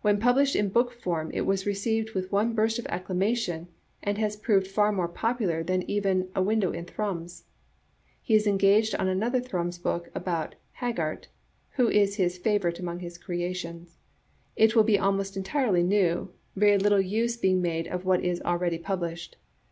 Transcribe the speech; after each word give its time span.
When 0.00 0.20
published 0.20 0.54
in 0.54 0.68
book 0.68 0.92
form 0.92 1.32
it 1.34 1.40
was 1.40 1.66
received 1.66 2.12
with 2.12 2.30
one 2.30 2.52
burst 2.54 2.78
of 2.78 2.86
acclamation, 2.86 3.66
and 4.00 4.16
has 4.16 4.36
proved 4.36 4.68
far 4.68 4.92
more 4.92 5.08
popular 5.08 5.64
than 5.64 5.82
even" 5.90 6.28
A 6.36 6.40
Window 6.44 6.70
in 6.70 6.84
Thrums." 6.84 7.42
He 8.22 8.36
is 8.36 8.46
engaged 8.46 8.94
on 8.94 9.08
another 9.08 9.40
Thrums 9.40 9.76
book 9.78 10.08
about 10.14 10.54
Haggart, 10.74 11.26
who 11.70 11.88
is 11.88 12.14
his 12.14 12.38
favor 12.38 12.68
ite 12.68 12.78
among 12.78 13.00
his 13.00 13.18
creations. 13.18 13.98
It 14.54 14.76
will 14.76 14.84
be 14.84 15.00
almost 15.00 15.36
entirely 15.36 15.82
new, 15.82 16.30
very 16.54 16.78
little 16.78 17.00
use 17.00 17.36
being 17.36 17.60
made 17.60 17.88
of 17.88 18.04
what 18.04 18.24
is 18.24 18.40
already 18.42 18.78
pub 18.78 19.00
lished. 19.00 19.32